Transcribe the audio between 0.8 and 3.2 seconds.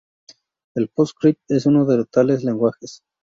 PostScript es uno de tales lenguajes.